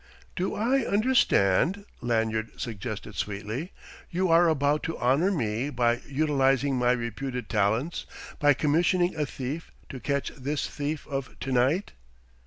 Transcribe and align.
"Do 0.35 0.55
I 0.55 0.79
understand," 0.79 1.85
Lanyard 2.01 2.59
suggested 2.59 3.13
sweetly, 3.13 3.71
"you 4.09 4.29
are 4.29 4.49
about 4.49 4.81
to 4.85 4.97
honour 4.97 5.29
me 5.29 5.69
by 5.69 6.01
utilizing 6.07 6.75
my 6.75 6.91
reputed 6.93 7.49
talents, 7.49 8.07
by 8.39 8.55
commissioning 8.55 9.15
a 9.15 9.27
thief 9.27 9.69
to 9.89 9.99
catch 9.99 10.31
this 10.31 10.67
thief 10.67 11.05
of 11.05 11.37
to 11.41 11.51
night?" 11.51 11.91